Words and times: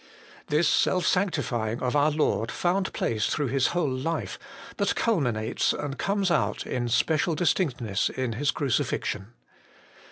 151 0.47 0.57
This 0.57 0.67
self 0.67 1.05
sanctifying 1.05 1.79
of 1.83 1.95
our 1.95 2.09
Lord 2.09 2.49
found 2.49 2.91
place 2.91 3.27
through 3.27 3.49
His 3.49 3.67
whole 3.67 3.87
life, 3.91 4.39
but 4.75 4.95
culminates 4.95 5.73
and 5.73 5.95
comes 5.99 6.31
out 6.31 6.65
in 6.65 6.89
special 6.89 7.35
distinctness 7.35 8.09
in 8.09 8.33
His 8.33 8.49
crucifixion. 8.49 9.27